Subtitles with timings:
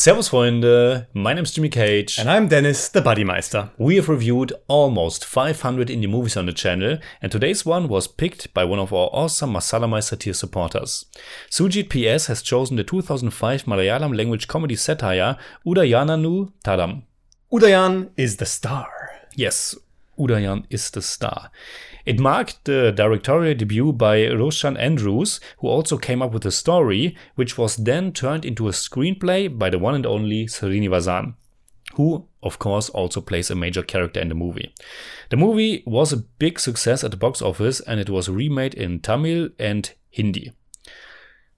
[0.00, 2.18] Servus Freunde, my name is Jimmy Cage.
[2.18, 3.70] And I'm Dennis, the Buddymeister.
[3.76, 8.54] We have reviewed almost 500 indie movies on the channel, and today's one was picked
[8.54, 11.04] by one of our awesome Masala Meister tier supporters.
[11.50, 15.36] Sujit PS has chosen the 2005 Malayalam language comedy satire
[15.66, 17.02] Udayananu Tharam.
[17.52, 18.88] Udayan is the star.
[19.36, 19.74] Yes,
[20.18, 21.50] Udayan is the star.
[22.04, 27.16] It marked the directorial debut by Roshan Andrews, who also came up with the story,
[27.34, 31.34] which was then turned into a screenplay by the one and only Sreenivasan,
[31.94, 34.74] who, of course, also plays a major character in the movie.
[35.30, 39.00] The movie was a big success at the box office and it was remade in
[39.00, 40.52] Tamil and Hindi.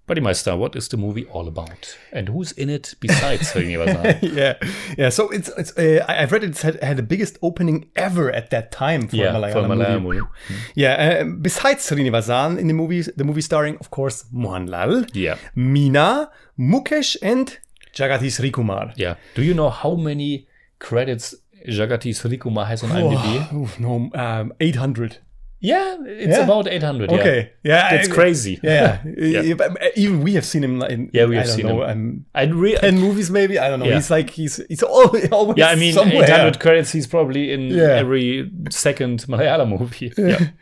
[0.08, 1.96] Buddymeister, what is the movie all about?
[2.12, 4.18] And who's in it besides Sreenivasan?
[4.34, 4.54] yeah,
[4.98, 5.10] yeah.
[5.10, 5.76] So it's it's.
[5.78, 9.18] Uh, I've read it had, had the biggest opening ever at that time for a
[9.20, 10.20] Malayalam, for a Malayalam movie.
[10.20, 10.60] movie.
[10.74, 11.20] Yeah.
[11.22, 15.36] Uh, besides Sreenivasan in the movie, the movie starring, of course, Mohanlal, Yeah.
[15.56, 17.56] Meena, Mukesh, and
[17.94, 18.92] Jagathy Sreekumar.
[18.96, 19.14] Yeah.
[19.36, 20.48] Do you know how many
[20.80, 21.32] credits
[21.68, 23.48] Jagathy Sreekumar has on IMDb?
[23.52, 25.18] Oh, no, um, 800.
[25.64, 26.44] Yeah, it's Yeah?
[26.44, 27.10] about 800.
[27.10, 27.18] yeah.
[27.20, 27.52] Okay.
[27.62, 27.94] Yeah.
[27.94, 28.58] It's I- crazy.
[28.62, 28.98] Yeah.
[29.16, 29.40] Yeah.
[29.54, 29.88] yeah.
[29.96, 31.90] Even we have seen him in, Yeah, we have I don't seen know, him.
[31.90, 33.58] Um, I re- 10 movies maybe.
[33.60, 33.86] I don't know.
[33.86, 33.94] Yeah.
[33.94, 36.24] He's like, he's, he's always, always yeah, I mean, somewhere.
[36.24, 36.90] 800 credits.
[36.92, 38.02] He's probably in Yeah.
[38.02, 40.12] every second Malayalam movie.
[40.18, 40.48] Yeah.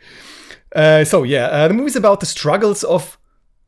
[0.73, 3.17] Uh, so yeah, uh, the movie's about the struggles of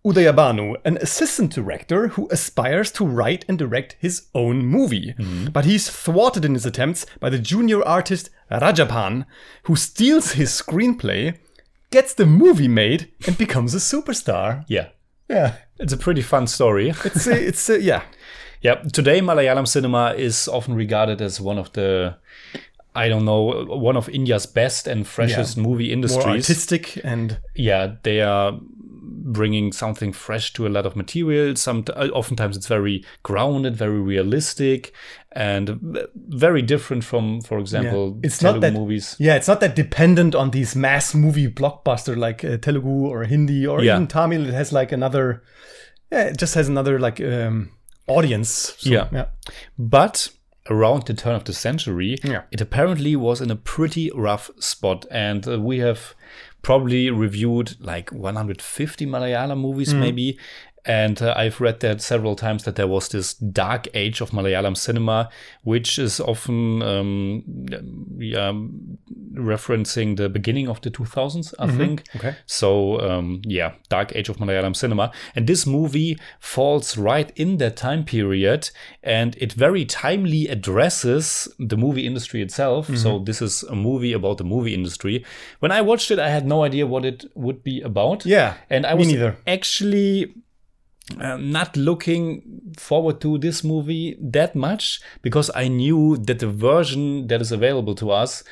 [0.05, 5.15] Udayabhanu, an assistant director who aspires to write and direct his own movie.
[5.51, 9.25] But he's thwarted in his attempts by the junior artist Rajappan,
[9.63, 11.37] who steals his screenplay,
[11.89, 14.65] gets the movie made, and becomes a superstar.
[14.67, 14.89] yeah.
[15.29, 16.89] Yeah, It's a pretty fun story.
[17.05, 18.01] it's uh, it's uh, yeah,
[18.61, 22.17] Yeah, today Malayalam cinema is often regarded as one of the,
[22.93, 26.25] I don't know, one of India's best and freshest movie industries.
[26.25, 28.59] more artistic and yeah, they are
[29.33, 31.55] bringing something fresh to a lot of material.
[31.55, 34.93] Some uh, oftentimes it's very grounded, very realistic,
[35.31, 35.65] and
[36.29, 39.15] very different from, for example, it's Telugu not that movies.
[39.19, 43.65] Yeah, it's not that dependent on these mass movie blockbuster like uh, Telugu or Hindi
[43.67, 43.95] or Yeah.
[43.95, 44.47] even Tamil.
[44.47, 45.41] It has like another,
[46.11, 47.71] yeah, it just has another like um,
[48.07, 48.75] audience.
[48.77, 49.07] So, Yeah.
[49.11, 49.25] yeah,
[49.77, 50.29] But
[50.69, 52.43] around the turn of the century, Yeah.
[52.51, 55.05] it apparently was in a pretty rough spot.
[55.11, 55.99] And uh, we have
[56.63, 59.99] probably reviewed like 150 Malayalam movies, hmm.
[59.99, 60.39] maybe.
[60.85, 64.75] And uh, I've read that several times that there was this dark age of Malayalam
[64.75, 65.29] cinema,
[65.63, 67.43] which is often um,
[68.19, 68.51] yeah,
[69.33, 72.03] referencing the beginning of the 2000s, I think.
[72.15, 72.35] Okay.
[72.45, 75.11] So, um, yeah, dark age of Malayalam cinema.
[75.35, 78.69] And this movie falls right in that time period
[79.01, 82.95] and it very timely addresses the movie industry itself.
[82.97, 85.25] So, this is a movie about the movie industry.
[85.59, 88.25] When I watched it, I had no idea what it would be about.
[88.25, 89.37] Yeah, And I me was neither.
[89.47, 90.33] actually
[91.19, 97.27] uh, not looking forward to this movie that much because I knew that the version
[97.27, 98.43] that is available to us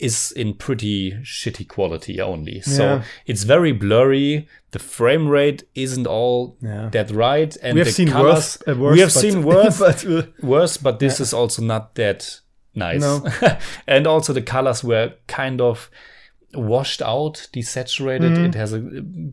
[0.00, 2.62] is in pretty shitty quality only.
[2.62, 4.48] So it's very blurry.
[4.70, 6.88] The frame rate isn't all Yeah.
[6.90, 8.58] that right, and we have the seen colors, worse.
[8.66, 11.94] Uh, worse we have but- seen worse, but uh, worse, but this is also not
[11.96, 12.40] that
[12.74, 13.02] nice.
[13.02, 13.24] No.
[13.86, 15.90] and also the colors were kind of
[16.54, 18.36] washed out, desaturated.
[18.36, 18.48] Mm.
[18.48, 18.80] It has a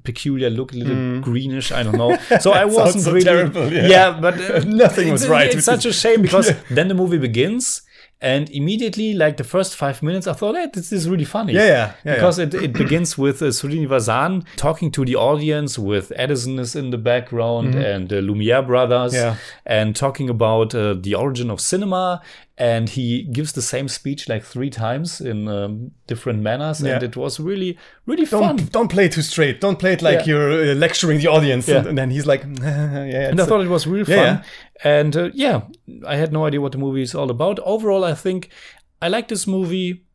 [0.04, 1.72] peculiar look, a little greenish.
[1.72, 2.18] I don't know.
[2.42, 4.20] So I wasn't so really terrible, yeah.
[4.20, 7.82] but uh, Nothing was right It's such a shame because then the movie begins.
[8.20, 11.54] And immediately, like the first five minutes, I thought, hey, this is really funny.
[11.54, 16.12] Yeah, yeah, yeah, because It, it begins with uh, Sreenivasan talking to the audience, with
[16.16, 19.14] Edison is in the background and the Lumiere brothers.
[19.14, 19.36] Yeah.
[19.68, 22.22] and talking about uh, the origin of cinema.
[22.60, 27.16] And he gives the same speech like three times in um, different manners, and it
[27.16, 28.68] was really, really don't fun.
[28.72, 29.62] don't play it too straight.
[29.62, 30.26] Don't play it like Yeah.
[30.26, 31.68] you're uh, lecturing the audience.
[31.68, 31.78] Yeah.
[31.78, 34.16] And, and then he's like, yeah, and I thought it was really fun.
[34.16, 34.44] Yeah,
[34.84, 35.62] And uh, yeah,
[36.08, 37.60] I had no idea what the movie is all about.
[37.60, 38.50] Overall, I think
[39.04, 40.06] I like this movie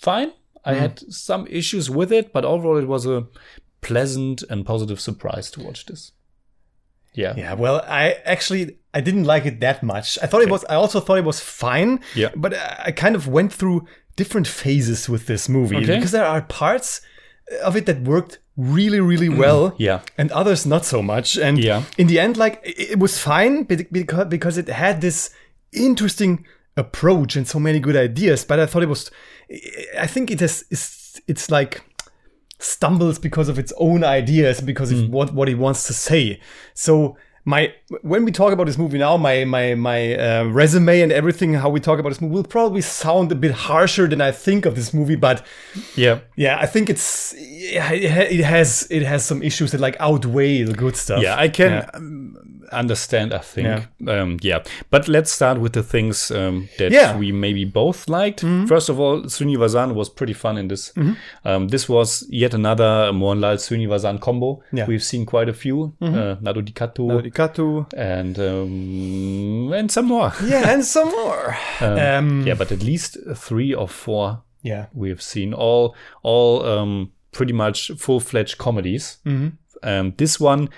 [0.00, 0.32] fine.
[0.64, 0.78] I Mm.
[0.80, 3.26] had some issues with it, but overall, it was a
[3.80, 6.10] pleasant and positive surprise to watch this.
[7.14, 7.34] Yeah.
[7.36, 10.18] Yeah, well, I actually I didn't like it that much.
[10.22, 10.64] I thought it was.
[10.72, 12.00] I also thought it was fine.
[12.14, 12.30] Yeah.
[12.44, 12.52] but
[12.88, 13.78] I kind of went through
[14.16, 15.94] different phases with this movie Okay.
[15.96, 17.00] because there are parts
[17.62, 19.74] of it that worked really, really well.
[19.78, 20.00] Yeah.
[20.18, 21.36] and others not so much.
[21.38, 21.82] And Yeah.
[21.98, 25.30] in the end, like it, was fine because because it had this
[25.72, 26.44] interesting
[26.76, 28.44] approach and so many good ideas.
[28.48, 29.10] But I thought it was.
[30.04, 30.64] I think it is.
[30.70, 31.82] It's, it's like
[32.58, 35.04] stumbles because of its own ideas because Hmm.
[35.04, 36.40] of what what it wants to say.
[36.74, 37.16] So
[37.48, 37.72] my
[38.02, 41.70] when we talk about this movie now, my my my uh, resume and everything, how
[41.70, 44.74] we talk about this movie will probably sound a bit harsher than I think of
[44.74, 45.14] this movie.
[45.14, 45.46] But
[45.94, 46.18] Yeah.
[46.34, 50.96] yeah, I think it's it has it has some issues that like outweigh the good
[50.96, 51.22] stuff.
[51.22, 51.90] Yeah, I can Yeah.
[51.94, 53.66] um, understand, I think.
[54.00, 54.12] Yeah.
[54.22, 54.62] Um, yeah.
[54.90, 57.10] But let's start with the things um, that Yeah.
[57.10, 57.18] Mm-hmm.
[57.18, 58.40] we maybe both liked.
[58.68, 60.92] First of all, Sreenivasan was pretty fun in this.
[61.44, 64.62] Um, this was yet another Mohanlal Srinivasan combo.
[64.72, 64.82] Yeah.
[64.82, 64.90] Mm-hmm.
[64.92, 65.94] We've seen quite a few.
[66.00, 67.86] Uh, Nadodikkattu Dikatu.
[67.96, 70.32] and um, and some more.
[70.46, 71.56] Yeah, and some more.
[71.80, 74.86] Um, Yeah, but at least three or four yeah.
[74.94, 79.18] we have seen all all um, pretty much full fledged comedies.
[79.82, 80.68] Um, this one,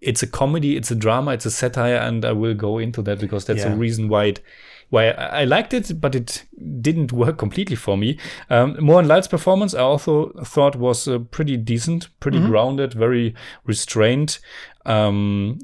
[0.00, 3.20] it's a comedy, it's a drama, it's a satire, and I will go into that
[3.20, 3.72] because that's Yeah.
[3.72, 4.40] a reason why it.
[4.88, 6.46] Why I liked it, but it
[6.80, 8.18] didn't work completely for me.
[8.48, 14.40] Um, Mohanlal's performance, I also thought was uh, pretty decent, pretty grounded, very restrained.
[14.84, 15.60] Um,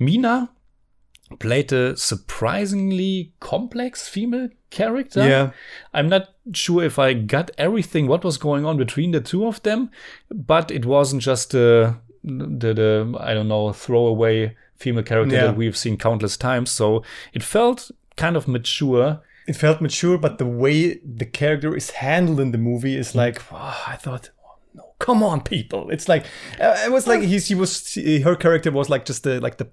[0.00, 0.50] Meena
[1.40, 5.26] played a surprisingly complex female character.
[5.26, 5.50] Yeah.
[5.92, 9.62] I'm not sure if I got everything what was going on between the two of
[9.64, 9.90] them,
[10.30, 15.46] but it wasn't just the the, the I don't know throwaway female character Yeah.
[15.46, 16.70] that we've seen countless times.
[16.70, 19.20] So it felt kind of mature.
[19.46, 23.42] It felt mature, but the way the character is handled in the movie is like,
[23.50, 25.88] "Ah, I thought, oh, no, come on, people.
[25.90, 26.26] It's like,
[26.60, 27.94] uh, it was like he was,
[28.24, 29.68] her character was like just the, like the,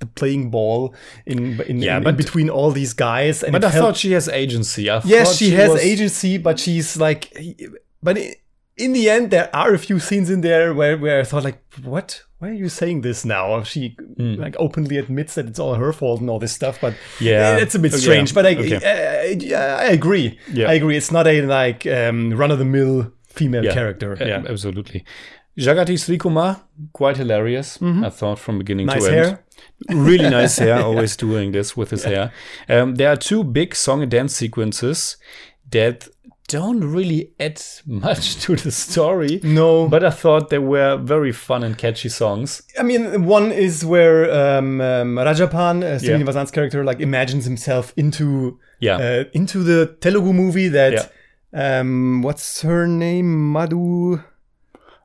[0.00, 0.94] the, playing ball
[1.26, 3.44] in, in, Yeah, in, but- in between all these guys.
[3.44, 4.90] And But I felt- thought she has agency.
[4.90, 7.32] I yes, thought she, has was- agency, but she's like,
[8.02, 8.18] but
[8.80, 11.62] in the end, there are a few scenes in there where, where I thought like,
[11.84, 12.22] what?
[12.38, 13.62] Why are you saying this now?
[13.64, 16.94] She like openly admits that it's all her fault and all this stuff, but.
[17.20, 17.56] Yeah.
[17.58, 18.00] it's a bit Oh, yeah.
[18.02, 18.34] strange.
[18.34, 18.80] But I, Okay.
[18.82, 20.38] I, yeah, I agree.
[20.50, 20.70] Yeah.
[20.70, 20.96] I agree.
[20.96, 23.74] It's not a like um, run of the mill female Yeah.
[23.74, 24.16] character.
[24.18, 25.04] Yeah, absolutely.
[25.58, 26.60] Jagathy Sreekumar,
[26.94, 27.78] quite hilarious.
[27.82, 29.44] I thought from beginning nice to hair.
[29.90, 30.06] end.
[30.06, 32.32] really nice hair, always doing this with his hair.
[32.68, 35.18] Um, there are two big song and dance sequences
[35.70, 36.08] that
[36.58, 39.40] don't really add much to the story.
[39.42, 42.62] No, But I thought they were very fun and catchy songs.
[42.78, 46.44] I mean, one is where um, um, Rajappan, uh, Yeah.
[46.56, 48.98] Character, like imagines himself into Yeah.
[49.04, 50.94] uh, into the Telugu movie that
[51.52, 53.28] um, what's her name?
[53.52, 54.20] Madhu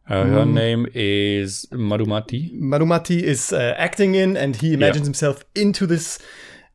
[0.07, 2.41] Uh, her name is Madhumati.
[2.73, 6.19] Madhumati is uh, acting in, and he imagines himself into this,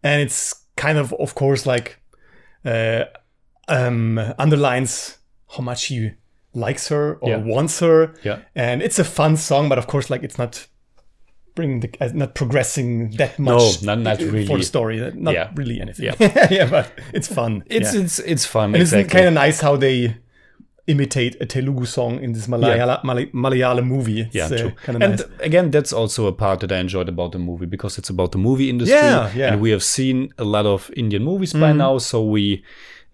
[0.02, 0.42] and it's
[0.76, 1.88] kind of, of course, like
[2.64, 3.04] uh,
[3.78, 5.18] um, underlines
[5.56, 6.12] how much he
[6.54, 7.36] likes her or Yeah.
[7.54, 8.38] wants her, Yeah.
[8.54, 10.66] and it's a fun song, but of course, like it's not
[11.54, 14.56] bringing the uh, not progressing that much not- not for really.
[14.56, 14.96] the story.
[15.04, 15.50] uh, Not Yeah.
[15.60, 16.06] really anything.
[16.06, 16.46] Yeah.
[16.58, 17.52] yeah, but it's fun.
[17.66, 18.02] It's yeah.
[18.02, 18.66] it's it's fun.
[18.74, 19.04] and exactly.
[19.04, 19.96] it's kind of nice how they
[20.86, 24.20] imitate a Telugu song in this Malayala, Malay- Malayalam movie.
[24.22, 24.72] It's, Yeah, uh, true.
[24.88, 25.22] And nice.
[25.40, 28.38] again, that's also a part that I enjoyed about the movie because it's about the
[28.38, 28.96] movie industry.
[28.98, 29.52] Yeah, yeah.
[29.52, 32.62] And we have seen a lot of Indian movies by now, so we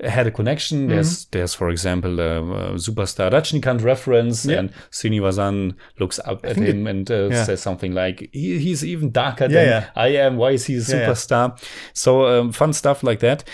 [0.01, 0.89] had a connection.
[0.89, 4.59] There's, there's for example, a, uh superstar Rajinikanth reference, Yeah.
[4.59, 7.45] and Sreenivasan looks up at think him and uh, yeah.
[7.45, 9.89] says something like, he, "He's even darker Yeah, than.
[9.97, 10.37] I am.
[10.37, 11.59] Why is he a superstar?"
[11.93, 13.45] So um, fun stuff like that.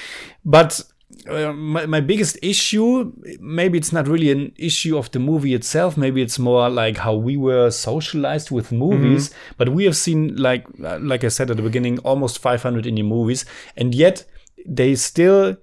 [0.44, 0.80] But
[1.28, 5.96] uh, my, my biggest issue maybe it's not really an issue of the movie itself
[5.96, 10.64] maybe it's more like how we were socialized with movies but we have seen like
[10.82, 13.44] uh, like i said at the beginning almost 500 indie movies
[13.76, 14.24] and yet
[14.66, 15.56] they still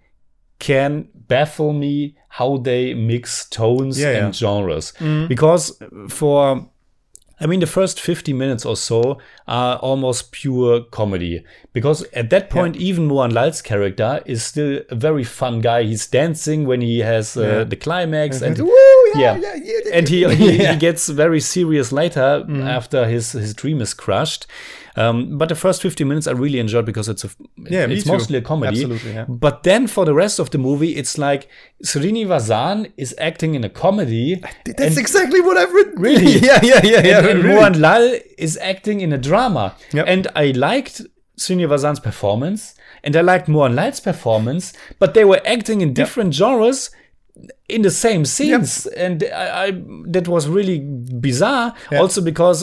[0.59, 4.25] can baffle me how they mix tones Yeah, yeah.
[4.25, 4.93] and genres
[5.27, 6.69] because for
[7.41, 11.41] I mean, the first 50 minutes or so are almost pure comedy.
[11.71, 15.83] Because at that point, even Mohanlal's character is still a very fun guy.
[15.83, 17.63] He's dancing when he has uh, Yeah.
[17.63, 18.41] the climax.
[18.41, 19.37] And, Woo, yeah.
[19.37, 20.73] yeah, yeah, and he, he, Yeah.
[20.73, 24.47] he gets very serious later after his, his dream is crushed.
[24.95, 28.37] Um, but the first 50 minutes I really enjoyed because it's a Yeah, it's mostly
[28.37, 28.79] a comedy.
[28.81, 29.25] Absolutely, yeah.
[29.29, 31.47] But then for the rest of the movie, it's like
[31.85, 34.41] Sreenivasan is acting in a comedy.
[34.77, 36.01] That's exactly what I've written.
[36.01, 36.31] Really?
[36.39, 37.17] yeah, yeah, yeah, yeah.
[37.19, 37.55] and, and really.
[37.55, 39.75] Mohan Lal is acting in a drama.
[39.93, 40.05] Yep.
[40.07, 41.01] And I liked
[41.37, 46.91] Sreenivasan's performance and I liked Mohanlal's performance, but they were acting in different genres
[47.67, 49.71] in the same scenes and I, I
[50.07, 51.99] that was really bizarre Yeah.
[52.01, 52.59] also because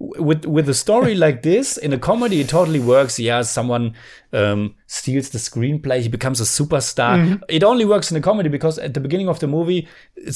[0.00, 3.94] with with a story like this in a comedy it totally works yeah someone
[4.32, 7.42] um, steals the screenplay he becomes a superstar Mm-hmm.
[7.48, 9.86] it only works in a comedy because at the beginning of the movie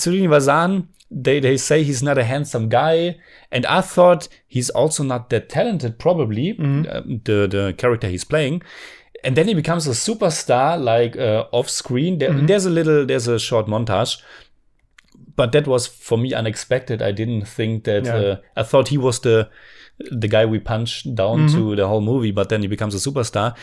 [0.03, 3.17] Sreenivasan they, they say he's not a handsome guy
[3.51, 6.87] and I thought he's also not that talented probably Mm-hmm.
[6.91, 8.63] uh, the the character he's playing
[9.25, 12.47] and then he becomes a superstar like uh, off screen there, Mm-hmm.
[12.47, 14.21] there's a little there's a short montage
[15.37, 17.01] but that was for me unexpected.
[17.01, 18.05] I didn't think that.
[18.05, 18.15] Yeah.
[18.17, 19.49] Uh, I thought he was the
[20.11, 21.57] the guy we punched down Mm-hmm.
[21.59, 23.57] to the whole movie, but then he becomes a superstar.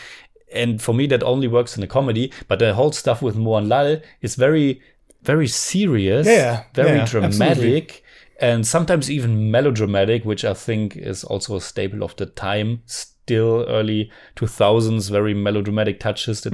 [0.53, 2.31] And for me, that only works in a comedy.
[2.47, 4.81] But the whole stuff with Mohanlal is very,
[5.23, 8.03] very serious, Yeah, very yeah, dramatic,
[8.39, 12.83] and sometimes even melodramatic, which I think is also a staple of the time.
[13.25, 16.51] Still early 2000s, very melodramatic touches that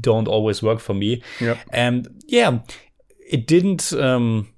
[0.00, 1.16] don't always work for me.
[1.38, 1.46] Mm.
[1.46, 1.58] Yep.
[1.72, 2.58] And yeah,
[3.30, 4.48] it didn't um,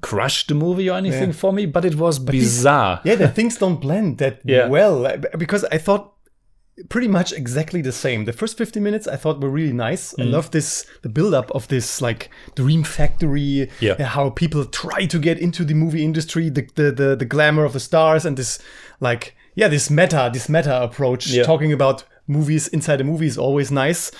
[0.00, 1.40] crush the movie or anything Yeah.
[1.40, 3.00] for me, but it was bizarre.
[3.04, 4.68] yeah, the things don't blend that Yeah.
[4.68, 6.14] well uh, because I thought
[6.88, 8.24] pretty much exactly the same.
[8.24, 10.14] The first 50 minutes I thought were really nice.
[10.14, 10.22] Mm.
[10.22, 13.96] I love this the build up of this like dream factory, Yeah.
[13.98, 17.64] uh, how people try to get into the movie industry, the the the, the glamour
[17.64, 18.58] of the stars and this
[19.00, 21.42] like yeah, this meta, this meta approach Yeah.
[21.42, 24.12] talking about movies inside a movie is always nice.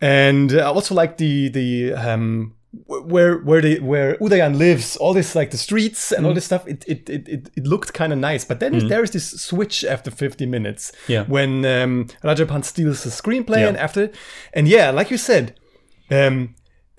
[0.00, 2.54] And I also like the the um
[2.86, 6.66] where where the where Udayan lives, all this like the streets and all this stuff.
[6.66, 10.10] It it it it, looked kind of nice, but then there is this switch after
[10.10, 10.92] 50 minutes.
[11.08, 11.24] Yeah.
[11.26, 13.68] When um, Rajappan steals the screenplay Yeah.
[13.68, 14.10] and after,
[14.54, 15.54] and yeah, like you said,
[16.10, 16.54] um,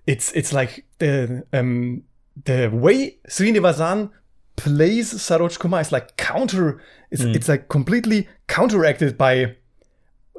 [0.06, 2.04] it's it's like the um
[2.46, 4.10] the way Sreenivasan
[4.64, 6.80] plays Saroj Kumar is like counter.
[7.12, 7.36] It's Mm.
[7.36, 9.56] it's like completely counteracted by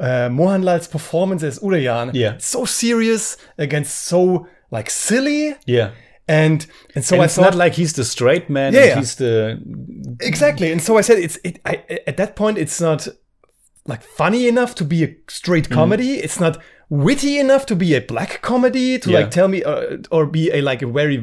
[0.00, 2.10] uh, Mohanlal's performance as Udayan.
[2.14, 2.34] Yeah.
[2.34, 5.90] It's so serious against so like silly, Yeah.
[6.26, 8.72] and and so And I it's thought not like he's the straight man.
[8.74, 9.58] Yeah, and he's the
[10.20, 11.60] exactly, and so I said it's it.
[11.66, 11.74] I,
[12.06, 13.08] at that point, it's not
[13.86, 15.74] like funny enough to be a straight Mm.
[15.74, 16.12] comedy.
[16.24, 16.56] It's not
[16.88, 19.18] witty enough to be a black comedy to Yeah.
[19.20, 21.22] like tell me uh, or be a like a very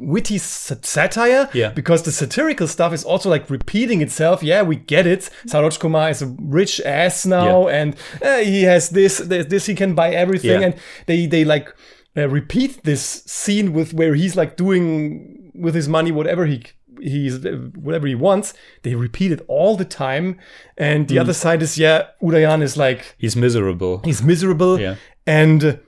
[0.00, 1.70] witty sat- satire Yeah.
[1.70, 6.10] because the satirical stuff is also like repeating itself yeah we get it Saroj Kumar
[6.10, 10.10] is a rich ass now and uh, he has this, this this he can buy
[10.12, 10.66] everything Yeah.
[10.66, 10.74] and
[11.06, 11.74] they they like
[12.16, 16.62] uh, repeat this scene with where he's like doing with his money whatever he
[17.00, 17.38] he's
[17.74, 20.36] whatever he wants they repeat it all the time
[20.76, 24.00] and the other side is yeah Udayan is like he's miserable.
[24.04, 24.96] he's miserable Yeah.
[25.26, 25.80] and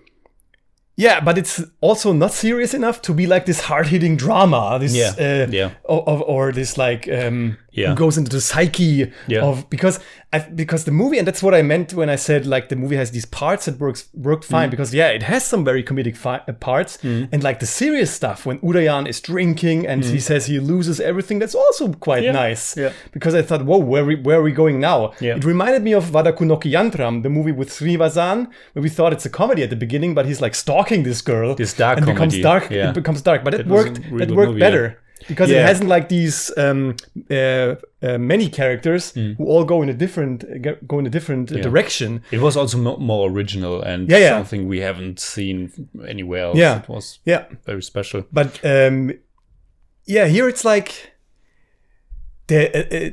[0.96, 5.12] yeah but it's also not serious enough to be like this hard-hitting drama this Yeah,
[5.18, 5.70] uh, yeah.
[5.88, 7.90] o- of, or this like um Yeah.
[7.90, 9.42] who goes into the psyche Yeah.
[9.42, 10.00] of because
[10.32, 12.96] I, because the movie and that's what I meant when I said like the movie
[12.96, 14.70] has these parts that works worked fine Mm.
[14.70, 16.98] because yeah it has some very comedic fi- uh, parts
[17.32, 21.38] and like the serious stuff when Udayan is drinking and he says he loses everything
[21.40, 22.26] that's also quite Mm.
[22.26, 22.32] Yeah.
[22.46, 22.92] nice Yeah.
[23.12, 25.36] because I thought whoa where we, where are we going now Yeah.
[25.36, 29.62] it reminded me of Vadakkunokkiyanthram, the movie with Sreenivasan, where we thought it's a comedy
[29.62, 31.54] at the beginning, but he's like stalking this girl.
[31.54, 32.70] This dark and becomes dark.
[32.70, 32.90] yeah.
[32.90, 33.94] It becomes dark, but it was worked.
[34.18, 34.98] that worked movie, better
[35.28, 36.94] because it hasn't like these um,
[37.30, 39.36] uh, uh, many characters Mm.
[39.36, 42.22] who all go in a different uh, go in a different uh, direction.
[42.30, 44.30] It was also mo- more original and Yeah, yeah.
[44.36, 45.70] something we haven't seen
[46.08, 46.58] anywhere else.
[46.58, 46.78] Yeah.
[46.82, 48.24] It was Yeah, very special.
[48.32, 49.12] but um,
[50.06, 51.12] yeah, here it's like.
[52.50, 53.10] The, uh, uh,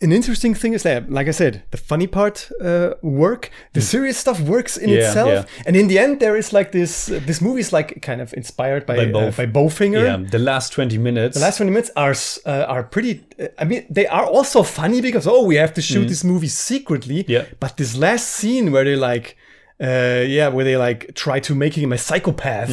[0.00, 4.16] an interesting thing is that, like I said, the funny part uh, work, the serious
[4.16, 4.94] stuff works in Mm.
[4.94, 5.64] Yeah, itself, yeah.
[5.66, 7.10] and in the end, there is like this.
[7.10, 9.38] Uh, this movie is like kind of inspired by By by, both.
[9.38, 10.02] uh, by Bowfinger.
[10.04, 11.34] Yeah, the last 20 minutes.
[11.36, 12.14] The last 20 minutes are
[12.46, 13.12] uh, are pretty.
[13.38, 16.48] Uh, I mean, they are also funny because oh, we have to shoot this movie
[16.48, 17.24] secretly.
[17.24, 17.28] Mm.
[17.28, 17.44] Yeah.
[17.60, 19.36] But this last scene where they like,
[19.80, 22.70] uh, yeah, where they like try to make him a psychopath.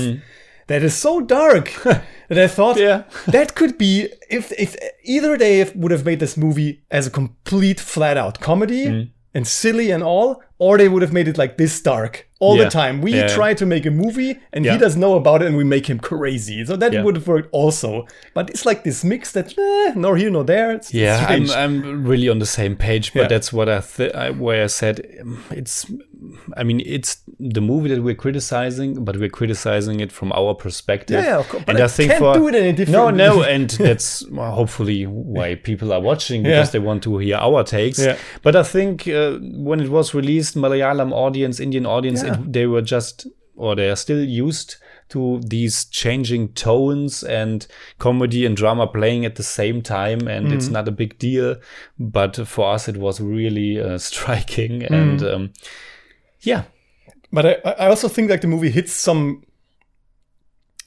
[0.68, 2.78] That is so dark that I thought.
[2.78, 3.04] Yeah.
[3.28, 7.80] that could be if if either they would have made this movie as a complete
[7.80, 9.10] flat out comedy Mm.
[9.36, 12.66] and silly and all, or they would have made it like this dark all Yeah.
[12.66, 13.02] the time.
[13.02, 13.28] We Yeah.
[13.28, 14.74] try to make a movie and Yeah.
[14.74, 16.66] he doesn't know about it and we make him crazy.
[16.66, 18.06] So that would have worked also.
[18.34, 20.72] But it's like this mix that eh, nor here nor there.
[20.74, 21.50] It's, yeah, I'm.
[21.52, 24.96] I'm really on the same page, but that's what I, th- I where I said
[25.22, 25.86] um, it's.
[26.58, 31.24] I mean, it's the movie that we're criticizing, but we're criticizing it from our perspective.
[31.24, 33.18] Yeah, of course, but and I I think can't for do it in a different-
[33.18, 37.64] no, no, and that's hopefully why people are watching because they want to hear our
[37.64, 38.00] takes.
[38.00, 38.16] Yeah.
[38.42, 39.38] But I think uh,
[39.70, 42.34] when it was released, Malayalam audience, Indian audience, Yeah.
[42.40, 44.76] it, they were just or they are still used
[45.08, 47.68] to these changing tones and
[48.00, 50.54] comedy and drama playing at the same time and Mm.
[50.56, 51.56] it's not a big deal
[51.98, 54.92] but for us it was really uh, striking Mm.
[54.92, 55.54] and um,
[56.42, 56.64] yeah
[57.32, 59.44] But I, I also think like the movie hits some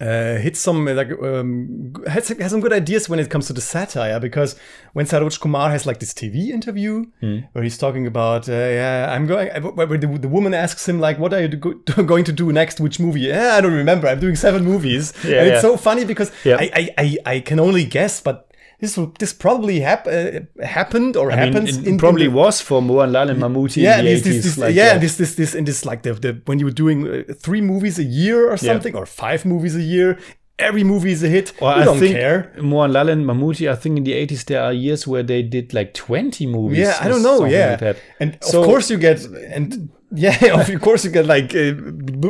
[0.00, 3.52] uh, hits some uh, like um, has, has some good ideas when it comes to
[3.52, 4.54] the satire because
[4.92, 7.38] when Saroj Kumar has like this TV interview Hmm.
[7.52, 11.00] where he's talking about uh, yeah I'm going where where the, the woman asks him
[11.00, 12.80] like what are you do- going to do next?
[12.80, 13.22] Which movie?
[13.22, 14.06] Yeah I don't remember.
[14.08, 15.12] I'm doing seven movies.
[15.24, 16.58] Yeah, and it's so funny because Yeah.
[16.60, 18.47] I, I, I I can only guess but
[18.80, 22.28] this will- this probably hap- uh, happened or I mean, happens it in, in probably
[22.28, 24.94] the- was for Mohanlal and Mammootty yeah, in the this, 80s this, this, like yeah,
[24.94, 25.00] that.
[25.00, 27.98] this, this, this, and this, like the, the when you were doing uh, three movies
[27.98, 30.18] a year or something, or five movies a year,
[30.60, 31.52] every movie is a hit.
[31.60, 32.52] Or we I don't think care.
[32.58, 35.94] Mohanlal and Mammootty, I think in the 80s there are years where they did like
[35.94, 36.78] 20 movies.
[36.78, 37.44] Yeah, I don't know.
[37.46, 41.54] Yeah, like and So- of course you get and yeah, of course you get like
[41.54, 41.74] uh,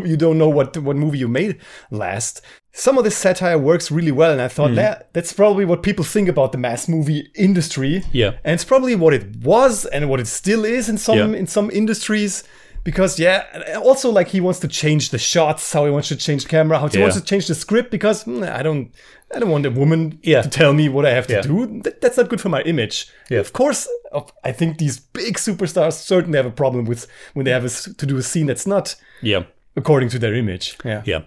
[0.05, 1.59] you don't know what what movie you made
[1.91, 2.41] last.
[2.73, 6.05] Some of this satire works really well, and I thought that that's probably what people
[6.05, 8.05] think about the mass movie industry.
[8.13, 8.33] Yeah.
[8.45, 11.39] and it's probably what it was and what it still is in some Yeah.
[11.39, 12.45] in some industries.
[12.85, 13.45] Because yeah,
[13.85, 16.79] also like he wants to change the shots, how he wants to change the camera,
[16.79, 17.05] how he Yeah.
[17.05, 17.91] wants to change the script.
[17.91, 18.93] Because mm, I don't,
[19.35, 20.43] I don't want a woman Yeah.
[20.43, 21.43] to tell me what I have to Yeah.
[21.43, 21.81] do.
[21.83, 23.07] That, that's not good for my image.
[23.31, 23.41] Yeah.
[23.41, 23.87] Of course,
[24.45, 27.69] I think these big superstars certainly have a problem with when they have a
[27.99, 29.43] to do a scene that's not Yeah.
[29.77, 30.77] according to their image.
[30.85, 31.03] Yeah.
[31.05, 31.21] Yeah.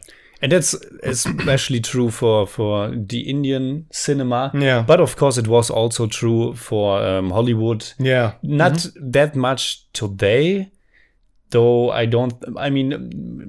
[0.44, 4.52] And that's especially true for, for the Indian cinema.
[4.56, 4.84] Yeah.
[4.88, 7.94] But of course, it was also true for um, Hollywood.
[8.00, 8.32] Yeah.
[8.42, 10.72] Not that much today,
[11.52, 12.34] though I don't.
[12.58, 12.92] I mean,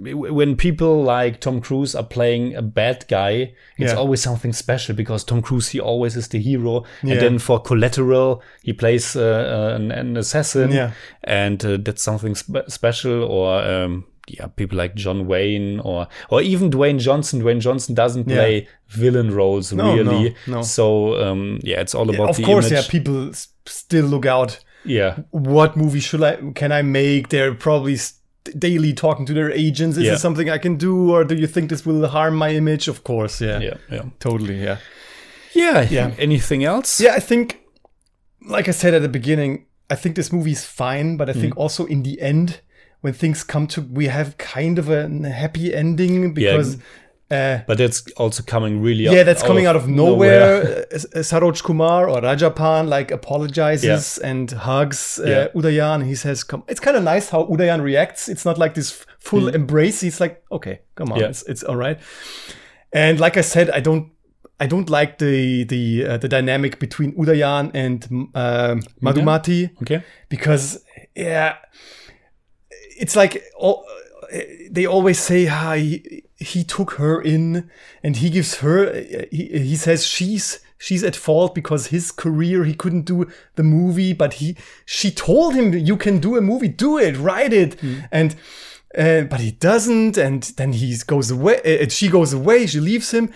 [0.02, 3.98] when people like Tom Cruise are playing a bad guy, it's Yeah.
[3.98, 6.84] always something special because Tom Cruise, he always is the hero.
[7.02, 7.12] Yeah.
[7.14, 10.70] And then for Collateral, he plays uh, an, an assassin.
[10.72, 10.92] Yeah.
[11.24, 13.22] And uh, that's something spe- special.
[13.24, 17.42] Or, um, yeah, people like John Wayne or or even Dwayne Johnson.
[17.42, 20.36] Dwayne Johnson doesn't play villain roles No, really.
[20.46, 20.62] no, no.
[20.62, 22.84] So um, yeah, it's all about of course, image.
[22.84, 22.90] yeah.
[22.90, 24.60] People s- still look out.
[24.84, 27.28] Yeah, What movie should I can I make?
[27.28, 27.96] They're probably
[28.58, 29.96] daily talking to their agents.
[29.96, 30.12] Is Yeah.
[30.12, 32.88] this something I can do, or do you think this will harm my image?
[32.88, 33.58] Of course, yeah.
[33.60, 34.02] yeah, yeah.
[34.18, 34.78] Totally, yeah.
[35.54, 36.10] Yeah, Yeah.
[36.18, 37.00] Anything else?
[37.00, 37.60] Yeah, I think,
[38.48, 41.40] like I said at the beginning, I think this movie is fine, but I Mm.
[41.40, 42.60] think also in the end,
[43.02, 46.78] when things come to, we have kind of a happy ending because.
[47.32, 50.42] Uh, But that's also coming really yeah, that's coming out of nowhere.
[50.92, 55.46] Uh, uh, Saroj Kumar or Rajappan like apologizes and hugs uh, Yeah.
[55.54, 56.04] Udayan.
[56.04, 58.28] He says, "Come." It's kind of nice how Udayan reacts.
[58.28, 60.00] It's not like this full embrace.
[60.06, 61.22] He's like, "Okay, come on, Mm.
[61.22, 61.30] Yeah.
[61.30, 61.98] it's, it's all right."
[62.92, 64.04] And like I said, I don't,
[64.60, 70.02] I don't like the the uh, the dynamic between Udayan and um, Madhumati Okay.
[70.28, 70.78] because
[71.16, 71.54] yeah
[73.00, 73.84] it's like all,
[74.70, 75.74] they always say ah,
[76.42, 77.70] he, took her in
[78.02, 78.92] and he gives her
[79.30, 84.12] he, he says she's she's at fault because his career he couldn't do the movie
[84.12, 87.76] but he she told him you can do a movie do it write it.
[88.10, 88.34] And
[88.96, 93.10] uh, but he doesn't and then he goes away uh, she goes away she leaves
[93.12, 93.32] him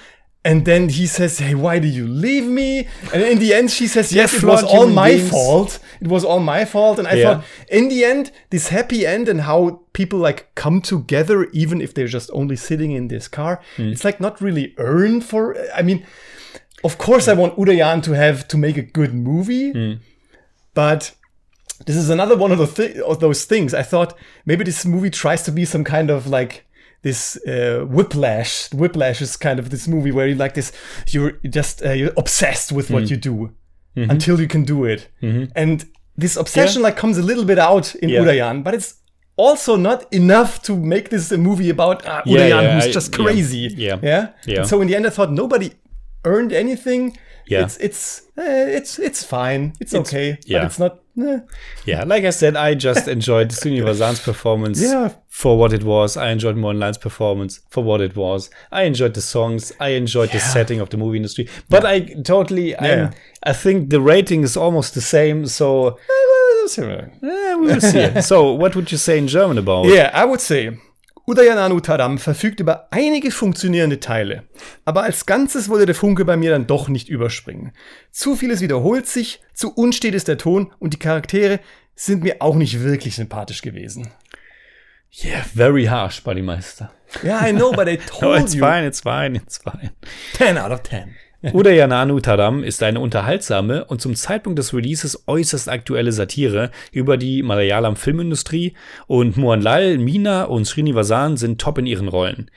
[0.48, 2.70] and then he says, "Hey, why do you leave me?"
[3.12, 5.30] And in the end, she says, "Yes, it was all my beings.
[5.30, 5.70] fault.
[6.04, 7.24] It was all my fault." And I Yeah.
[7.24, 7.40] thought,
[7.78, 9.58] in the end, this happy end and how
[9.98, 13.88] people like come together, even if they're just only sitting in this car, Hmm.
[13.92, 15.40] it's like not really earned for.
[15.74, 15.98] I mean,
[16.88, 19.94] of course, I want Udayan to have to make a good movie, Hmm.
[20.74, 21.12] but
[21.86, 23.74] this is another one of, the thi- of those things.
[23.74, 26.52] I thought maybe this movie tries to be some kind of like
[27.06, 28.52] this uh, whiplash.
[28.80, 30.68] Whiplash is kind of this movie where you like this,
[31.14, 33.34] you're just uh, you're obsessed with what you do
[34.14, 35.00] until you can do it,
[35.62, 35.76] and
[36.22, 38.20] this obsession like comes a little bit out in Yeah.
[38.24, 38.90] Udayan, but it's
[39.36, 42.92] also not enough to make this a movie about uh, Yeah, Udayan yeah, who's I-
[42.98, 43.64] just crazy.
[43.86, 44.64] yeah, yeah, yeah.
[44.70, 45.68] So in the end, I thought nobody
[46.24, 47.02] earned anything.
[47.52, 47.64] Yeah.
[47.64, 48.02] it's it's
[48.38, 49.62] uh, it's it's fine.
[49.82, 50.58] It's, okay, yeah.
[50.58, 50.92] but it's not.
[51.16, 55.14] Yeah, like I said, I just enjoyed Srinivas's performance Yeah.
[55.28, 56.16] for what it was.
[56.16, 58.50] I enjoyed Mohanlal's performance for what it was.
[58.70, 59.72] I enjoyed the songs.
[59.80, 61.48] I enjoyed the setting of the movie industry.
[61.70, 63.12] But I totally, Yeah.
[63.42, 65.46] I think the rating is almost the same.
[65.46, 67.10] So Eh, well, that's all right.
[67.22, 68.20] eh, we will see.
[68.30, 69.86] so what would you say in German about?
[69.86, 70.76] Yeah, I would say,
[71.26, 74.44] Udayananu Tadam verfügt über einige funktionierende Teile.
[74.84, 77.72] Aber als Ganzes wollte der Funke bei mir dann doch nicht überspringen.
[78.12, 81.58] Zu vieles wiederholt sich, zu unstet ist der Ton und die Charaktere
[81.96, 84.08] sind mir auch nicht wirklich sympathisch gewesen.
[85.24, 86.92] Yeah, very harsh, Bodymeister.
[87.24, 88.60] Yeah, I know, but I told it's you.
[88.64, 89.90] fine, it's fine, it's fine.
[90.34, 91.16] 10 out of 10.
[91.52, 97.42] Udayananu Tadam ist eine unterhaltsame und zum Zeitpunkt des Releases äußerst aktuelle Satire über die
[97.42, 98.74] Malayalam-Filmindustrie
[99.06, 102.50] und Mohanlal, Mina und Srinivasan sind top in ihren Rollen.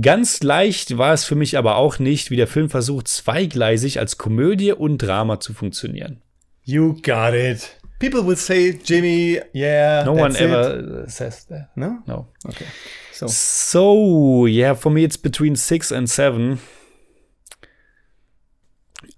[0.00, 4.16] Ganz leicht war es für mich aber auch nicht, wie der Film versucht, zweigleisig als
[4.18, 6.22] Komödie und Drama zu funktionieren.
[6.64, 7.76] You got it.
[7.98, 10.46] People will say, Jimmy, yeah, No one that's it.
[10.46, 11.68] ever says that.
[11.76, 11.98] No?
[12.06, 12.28] No.
[12.46, 12.64] Okay.
[13.12, 16.60] So, So, yeah, for me it's between six and seven.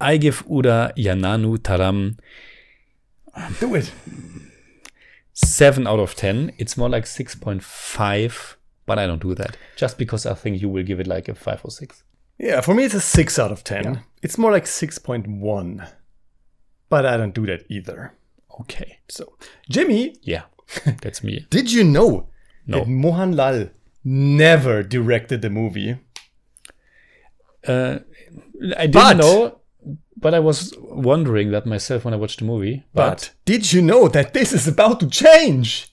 [0.02, 2.18] I give Udayananu Tharam
[3.60, 3.90] do it.
[5.34, 6.52] 7 out of 10.
[6.58, 9.56] It's more like 6.5, but I don't do that.
[9.76, 12.02] Just because I think you will give it like a 5 or 6.
[12.38, 13.84] Yeah, for me it's a 6 out of 10.
[13.84, 13.96] Yeah.
[14.22, 15.88] It's more like 6.1.
[16.88, 18.12] But I don't do that either.
[18.60, 18.98] Okay.
[19.08, 19.32] So,
[19.70, 20.42] Jimmy, Yeah,
[21.00, 21.46] that's me.
[21.48, 22.28] did you know
[22.66, 22.80] No.
[22.80, 23.70] that Mohanlal
[24.04, 25.96] never directed the movie?
[27.66, 28.00] Uh,
[28.76, 29.60] I didn't But- know,
[30.16, 32.84] but I was wondering that myself when I watched the movie.
[32.94, 35.88] But did you know that this is about to change?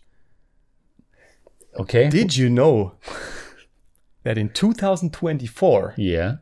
[1.79, 2.95] okay, Did you know
[4.23, 6.35] that in 2024, yeah,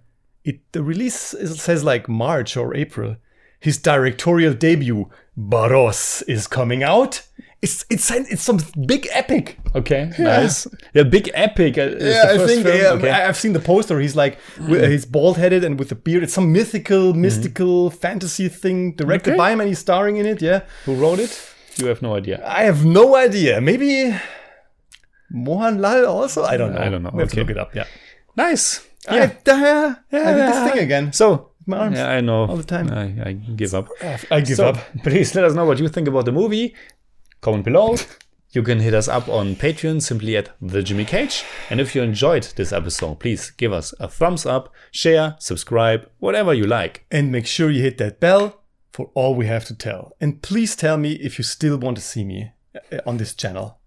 [0.43, 3.17] it the release is, says like March or April,
[3.59, 7.21] his directorial debut Barroz is coming out.
[7.61, 9.57] It's it's it's some big epic.
[9.73, 10.67] okay, nice.
[10.93, 11.77] The big epic.
[11.77, 13.09] uh, Yeah, I think yeah, okay.
[13.09, 13.99] I've seen the poster.
[13.99, 16.21] He's like wi- he's bald headed and with a beard.
[16.23, 19.37] It's some mythical, mystical fantasy thing directed Okay.
[19.37, 20.39] by him, and he's starring in it.
[20.41, 21.33] Yeah, Who wrote it?
[21.77, 22.43] You have no idea.
[22.45, 23.59] I have no idea.
[23.59, 24.15] Maybe
[25.33, 26.43] Mohanlal also.
[26.43, 26.81] I don't know.
[26.81, 27.11] I don't know.
[27.13, 27.73] We have to look it up.
[27.75, 27.85] Yeah.
[28.35, 28.85] Nice.
[29.11, 29.31] Yeah.
[29.47, 31.13] I, uh, I did this thing again.
[31.13, 32.45] So, My arms yeah, I know.
[32.45, 32.89] all the time.
[32.91, 33.89] I, I give up.
[34.31, 34.77] I give so, up.
[35.03, 36.73] please let us know what you think about the movie.
[37.41, 37.97] Comment below.
[38.51, 41.43] You can hit us up on Patreon simply at the Jimmy Cage.
[41.69, 46.53] And if you enjoyed this episode, please give us a thumbs up, share, subscribe, whatever
[46.53, 47.05] you like.
[47.11, 50.13] And make sure you hit that bell for all we have to tell.
[50.21, 52.51] And please tell me if you still want to see me
[52.91, 53.79] uh, on this channel.